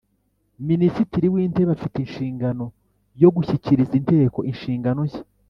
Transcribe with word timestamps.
minisitiri 0.67 1.27
w 1.33 1.35
intebe 1.43 1.71
afite 1.77 1.95
inshingano 2.01 2.65
yo 3.21 3.29
gushyikiriza 3.35 3.93
inteko 3.99 4.39
ishingano 4.53 5.01
shya 5.11 5.23